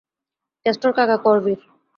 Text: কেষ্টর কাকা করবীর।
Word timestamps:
কেষ্টর 0.65 0.91
কাকা 0.97 1.17
করবীর। 1.17 1.59